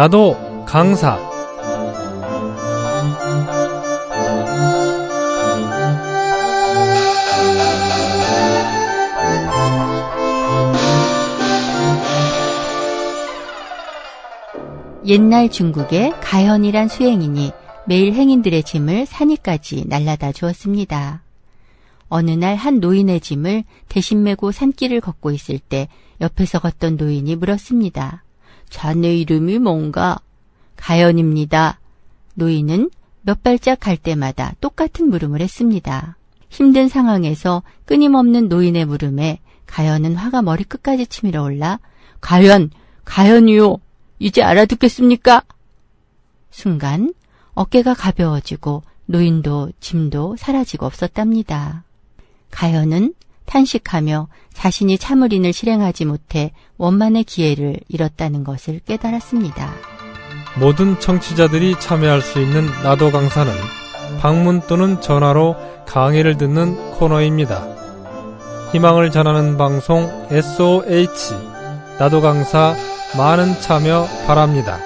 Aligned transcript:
나도 0.00 0.64
강사 0.64 1.18
옛날 15.04 15.50
중국에 15.50 16.14
가현이란 16.22 16.88
수행인이 16.88 17.52
매일 17.86 18.14
행인들의 18.14 18.62
짐을 18.62 19.04
산위까지 19.04 19.84
날라다 19.86 20.32
주었습니다. 20.32 21.22
어느 22.08 22.30
날 22.30 22.56
한 22.56 22.80
노인의 22.80 23.20
짐을 23.20 23.64
대신 23.90 24.22
메고 24.22 24.50
산길을 24.50 25.02
걷고 25.02 25.30
있을 25.32 25.58
때 25.58 25.88
옆에서 26.22 26.58
걷던 26.58 26.96
노인이 26.96 27.36
물었습니다. 27.36 28.24
자네 28.70 29.16
이름이 29.16 29.58
뭔가? 29.58 30.18
가연입니다. 30.76 31.80
노인은 32.34 32.90
몇 33.22 33.42
발짝 33.42 33.80
갈 33.80 33.96
때마다 33.96 34.54
똑같은 34.60 35.10
물음을 35.10 35.40
했습니다. 35.40 36.16
힘든 36.48 36.88
상황에서 36.88 37.62
끊임없는 37.84 38.48
노인의 38.48 38.86
물음에 38.86 39.40
가연은 39.66 40.16
화가 40.16 40.42
머리끝까지 40.42 41.06
치밀어 41.06 41.42
올라 41.42 41.78
가연, 42.20 42.70
가연이요. 43.04 43.76
이제 44.18 44.42
알아듣겠습니까? 44.42 45.42
순간 46.50 47.12
어깨가 47.54 47.94
가벼워지고 47.94 48.82
노인도 49.06 49.70
짐도 49.80 50.36
사라지고 50.36 50.86
없었답니다. 50.86 51.84
가연은 52.50 53.14
탄식하며 53.50 54.28
자신이 54.52 54.96
참을인을 54.96 55.52
실행하지 55.52 56.04
못해 56.04 56.52
원만의 56.78 57.24
기회를 57.24 57.80
잃었다는 57.88 58.44
것을 58.44 58.78
깨달았습니다. 58.86 59.72
모든 60.58 60.98
청취자들이 60.98 61.78
참여할 61.78 62.22
수 62.22 62.40
있는 62.40 62.66
나도 62.82 63.10
강사는 63.10 63.52
방문 64.20 64.60
또는 64.62 65.00
전화로 65.00 65.56
강의를 65.86 66.36
듣는 66.38 66.92
코너입니다. 66.92 67.66
희망을 68.72 69.10
전하는 69.10 69.56
방송 69.56 70.08
SOH 70.30 71.34
나도 71.98 72.20
강사 72.20 72.76
많은 73.18 73.60
참여 73.60 74.06
바랍니다. 74.26 74.78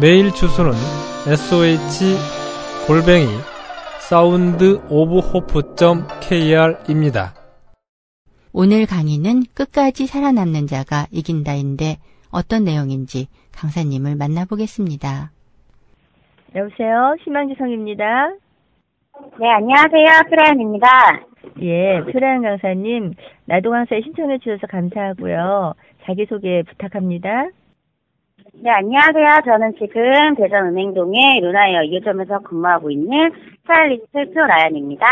메일 0.00 0.32
주소는 0.32 0.72
SOH 1.26 2.16
골뱅이 2.86 3.26
Sound 3.98 4.80
of 4.88 5.18
Hope.kr입니다. 5.18 6.26
오늘 8.58 8.86
강의는 8.86 9.42
끝까지 9.54 10.06
살아남는 10.06 10.66
자가 10.66 11.04
이긴다인데 11.12 11.96
어떤 12.32 12.64
내용인지 12.64 13.28
강사님을 13.52 14.16
만나보겠습니다. 14.16 15.30
여보세요. 16.54 17.16
희망지성입니다. 17.20 18.32
네, 19.38 19.50
안녕하세요. 19.50 20.06
프라연입니다. 20.30 20.88
예, 21.60 22.00
프라연 22.10 22.44
강사님, 22.44 23.12
나도 23.44 23.72
강사에 23.72 24.00
신청해 24.00 24.38
주셔서 24.38 24.66
감사하고요. 24.68 25.74
자기소개 26.04 26.62
부탁합니다. 26.62 27.50
네, 28.54 28.70
안녕하세요. 28.70 29.42
저는 29.44 29.74
지금 29.74 30.34
대전 30.34 30.68
은행동의 30.68 31.40
루나이어 31.42 31.80
2호점에서 31.82 32.42
근무하고 32.42 32.90
있는 32.90 33.30
스타일리스트 33.60 34.32
표라연입니다. 34.32 35.06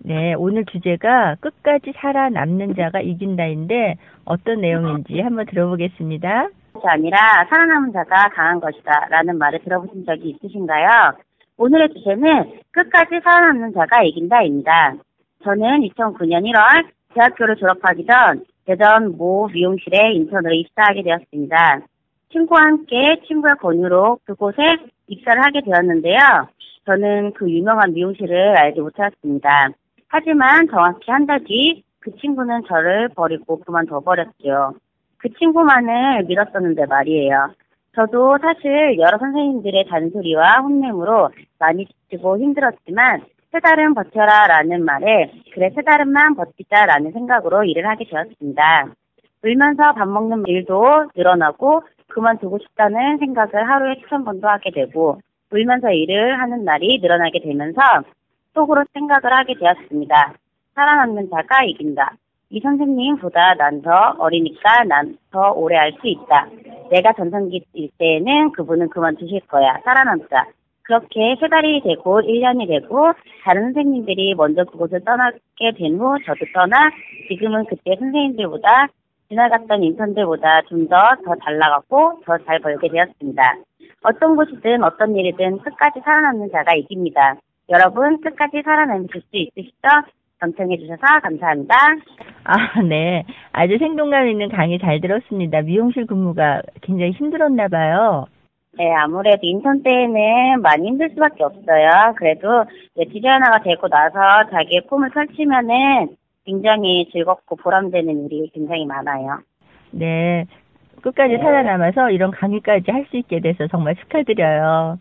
네, 0.00 0.34
오늘 0.34 0.64
주제가 0.64 1.36
끝까지 1.40 1.92
살아남는 1.96 2.74
자가 2.74 3.00
이긴다인데 3.00 3.96
어떤 4.24 4.60
내용인지 4.60 5.20
한번 5.20 5.46
들어보겠습니다. 5.46 6.48
아니라 6.84 7.18
살아남은 7.50 7.92
자가 7.92 8.28
강한 8.28 8.60
것이다 8.60 9.08
라는 9.10 9.38
말을 9.38 9.60
들어보신 9.64 10.04
적이 10.06 10.30
있으신가요? 10.30 11.14
오늘의 11.56 11.88
주제는 11.94 12.60
끝까지 12.70 13.20
살아남는 13.22 13.72
자가 13.72 14.02
이긴다입니다. 14.04 14.94
저는 15.42 15.80
2009년 15.80 16.44
1월 16.44 16.86
대학교를 17.14 17.56
졸업하기 17.56 18.06
전 18.06 18.44
대전 18.64 19.16
모 19.16 19.48
미용실에 19.48 20.12
인턴으로 20.12 20.54
입사하게 20.54 21.02
되었습니다. 21.02 21.80
친구와 22.30 22.62
함께 22.62 23.20
친구의 23.26 23.54
권유로 23.60 24.20
그곳에 24.24 24.62
입사를 25.08 25.42
하게 25.42 25.62
되었는데요. 25.62 26.18
저는 26.84 27.32
그 27.32 27.50
유명한 27.50 27.92
미용실을 27.92 28.56
알지 28.56 28.80
못했습니다. 28.80 29.70
하지만 30.08 30.68
정확히 30.68 31.10
한 31.10 31.26
달 31.26 31.40
뒤 31.44 31.82
그 32.00 32.16
친구는 32.16 32.62
저를 32.68 33.08
버리고 33.10 33.58
그만둬 33.60 34.00
버렸죠. 34.00 34.74
그 35.18 35.28
친구만을 35.34 36.24
믿었었는데 36.24 36.86
말이에요. 36.86 37.50
저도 37.94 38.38
사실 38.40 38.96
여러 38.98 39.18
선생님들의 39.18 39.86
잔소리와 39.90 40.60
혼냄으로 40.60 41.30
많이 41.58 41.86
지치고 41.86 42.38
힘들었지만 42.38 43.22
세 43.50 43.60
달은 43.60 43.94
버텨라 43.94 44.46
라는 44.46 44.84
말에 44.84 45.32
그래 45.52 45.70
세 45.74 45.82
달은만 45.82 46.36
버티자 46.36 46.86
라는 46.86 47.12
생각으로 47.12 47.64
일을 47.64 47.86
하게 47.88 48.04
되었습니다. 48.04 48.92
울면서 49.42 49.92
밥 49.94 50.06
먹는 50.08 50.44
일도 50.46 51.10
늘어나고 51.16 51.82
그만두고 52.08 52.58
싶다는 52.58 53.18
생각을 53.18 53.68
하루에 53.68 53.96
수천 54.02 54.24
번도 54.24 54.46
하게 54.48 54.70
되고 54.70 55.18
울면서 55.52 55.90
일을 55.90 56.38
하는 56.40 56.64
날이 56.64 56.98
늘어나게 57.02 57.40
되면서 57.40 57.80
속으로 58.58 58.84
생각을 58.92 59.32
하게 59.32 59.54
되었습니다. 59.54 60.34
살아남는 60.74 61.30
자가 61.30 61.62
이긴다. 61.64 62.12
이 62.50 62.60
선생님보다 62.60 63.54
난 63.54 63.82
더 63.82 64.16
어리니까 64.18 64.84
난 64.88 65.16
더 65.30 65.52
오래 65.52 65.76
할수 65.76 66.00
있다. 66.04 66.48
내가 66.90 67.12
전성기 67.12 67.62
일 67.74 67.90
때에는 67.98 68.50
그분은 68.52 68.88
그만두실 68.88 69.40
거야. 69.46 69.78
살아남자. 69.84 70.46
그렇게 70.82 71.36
세 71.38 71.46
달이 71.48 71.82
되고 71.82 72.20
1년이 72.20 72.66
되고 72.66 73.12
다른 73.44 73.64
선생님들이 73.74 74.34
먼저 74.34 74.64
그곳을 74.64 75.04
떠나게 75.04 75.72
된 75.76 76.00
후 76.00 76.16
저도 76.26 76.40
떠나 76.54 76.90
지금은 77.28 77.66
그때 77.66 77.94
선생님들보다 77.98 78.88
지나갔던 79.28 79.82
인턴들보다 79.84 80.62
좀 80.68 80.88
더 80.88 80.96
더 81.24 81.36
잘 81.44 81.58
나갔고 81.58 82.22
더 82.24 82.38
잘 82.46 82.58
벌게 82.60 82.88
되었습니다. 82.88 83.42
어떤 84.02 84.36
곳이든 84.36 84.82
어떤 84.82 85.14
일이든 85.14 85.58
끝까지 85.58 86.00
살아남는 86.02 86.50
자가 86.50 86.74
이깁니다. 86.76 87.36
여러분 87.70 88.20
끝까지 88.20 88.62
살아남으실 88.64 89.20
수 89.20 89.28
있으시죠? 89.32 89.88
경청해 90.40 90.78
주셔서 90.78 91.02
감사합니다. 91.22 91.74
아, 92.44 92.80
네. 92.82 93.24
아주 93.52 93.76
생동감 93.78 94.28
있는 94.28 94.48
강의 94.48 94.78
잘 94.78 95.00
들었습니다. 95.00 95.62
미용실 95.62 96.06
근무가 96.06 96.62
굉장히 96.82 97.12
힘들었나 97.12 97.68
봐요. 97.68 98.26
네, 98.78 98.94
아무래도 98.94 99.38
인턴 99.42 99.82
때에는 99.82 100.62
많이 100.62 100.86
힘들 100.86 101.10
수밖에 101.10 101.42
없어요. 101.42 102.14
그래도 102.16 102.64
디자이너가 102.94 103.62
되고 103.64 103.88
나서 103.88 104.48
자기의 104.50 104.82
꿈을 104.88 105.10
펼치면은 105.10 106.16
굉장히 106.46 107.08
즐겁고 107.10 107.56
보람되는 107.56 108.26
일이 108.26 108.48
굉장히 108.54 108.86
많아요. 108.86 109.40
네. 109.90 110.46
끝까지 111.02 111.34
네. 111.34 111.38
살아남아서 111.38 112.10
이런 112.10 112.30
강의까지 112.30 112.90
할 112.90 113.06
수 113.10 113.16
있게 113.16 113.40
돼서 113.40 113.66
정말 113.66 113.96
축하드려요. 113.96 114.98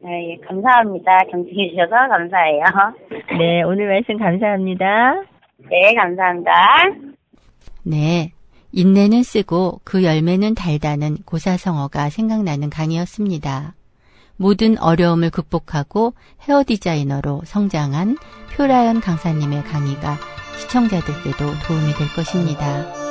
네, 0.00 0.30
예, 0.30 0.46
감사합니다. 0.46 1.18
경청해 1.30 1.70
주셔서 1.70 2.08
감사해요. 2.08 2.62
네, 3.38 3.62
오늘 3.62 3.88
말씀 3.88 4.16
감사합니다. 4.16 5.22
네, 5.70 5.94
감사합니다. 5.94 6.52
네. 7.84 8.32
인내는 8.70 9.22
쓰고 9.22 9.80
그 9.82 10.04
열매는 10.04 10.54
달다는 10.54 11.16
고사성어가 11.24 12.10
생각나는 12.10 12.70
강의였습니다. 12.70 13.74
모든 14.36 14.78
어려움을 14.78 15.30
극복하고 15.30 16.12
헤어 16.42 16.62
디자이너로 16.64 17.42
성장한 17.44 18.16
표라연 18.54 19.00
강사님의 19.00 19.62
강의가 19.64 20.16
시청자들께도 20.58 21.38
도움이 21.66 21.92
될 21.94 22.08
것입니다. 22.14 23.07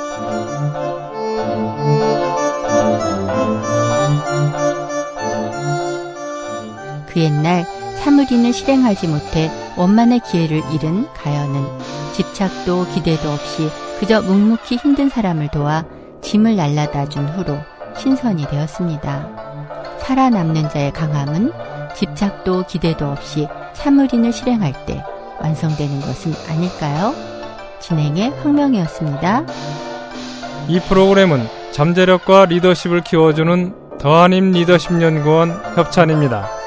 그 7.18 7.24
옛날 7.24 7.66
사무리는 7.96 8.52
실행하지 8.52 9.08
못해 9.08 9.50
원만의 9.76 10.20
기회를 10.20 10.62
잃은 10.72 11.08
가연은 11.14 11.66
집착도 12.12 12.86
기대도 12.94 13.28
없이 13.28 13.68
그저 13.98 14.22
묵묵히 14.22 14.76
힘든 14.76 15.08
사람을 15.08 15.48
도와 15.48 15.84
짐을 16.22 16.54
날라다 16.54 17.08
준 17.08 17.26
후로 17.26 17.58
신선이 17.96 18.46
되었습니다. 18.46 19.98
살아남는 19.98 20.68
자의 20.68 20.92
강함은 20.92 21.50
집착도 21.96 22.66
기대도 22.66 23.10
없이 23.10 23.48
사무린을 23.72 24.32
실행할 24.32 24.86
때 24.86 25.02
완성되는 25.40 26.00
것은 26.00 26.32
아닐까요? 26.48 27.12
진행의 27.80 28.30
황명이었습니다. 28.42 29.42
이 30.68 30.78
프로그램은 30.88 31.48
잠재력과 31.72 32.44
리더십을 32.44 33.00
키워주는 33.00 33.98
더한임 33.98 34.52
리더십 34.52 35.02
연구원 35.02 35.50
협찬입니다. 35.74 36.57